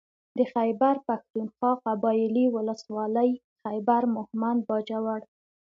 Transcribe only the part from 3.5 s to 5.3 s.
خېبر مهمند باجوړ